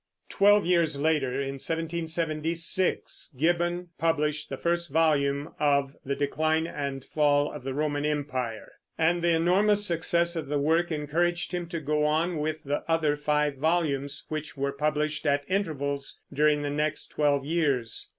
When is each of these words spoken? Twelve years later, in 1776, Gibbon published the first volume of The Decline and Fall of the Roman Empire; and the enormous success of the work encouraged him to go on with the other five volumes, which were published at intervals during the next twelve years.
Twelve 0.29 0.65
years 0.65 0.99
later, 0.99 1.33
in 1.33 1.59
1776, 1.63 3.35
Gibbon 3.37 3.89
published 3.99 4.49
the 4.49 4.57
first 4.57 4.89
volume 4.91 5.53
of 5.59 5.95
The 6.03 6.15
Decline 6.15 6.65
and 6.65 7.05
Fall 7.05 7.51
of 7.51 7.63
the 7.63 7.75
Roman 7.75 8.03
Empire; 8.03 8.71
and 8.97 9.21
the 9.21 9.35
enormous 9.35 9.85
success 9.85 10.35
of 10.35 10.47
the 10.47 10.57
work 10.57 10.91
encouraged 10.91 11.51
him 11.53 11.67
to 11.67 11.79
go 11.79 12.03
on 12.03 12.39
with 12.39 12.63
the 12.63 12.83
other 12.89 13.15
five 13.15 13.57
volumes, 13.57 14.25
which 14.27 14.57
were 14.57 14.71
published 14.73 15.27
at 15.27 15.43
intervals 15.47 16.17
during 16.33 16.63
the 16.63 16.71
next 16.71 17.09
twelve 17.09 17.45
years. 17.45 18.09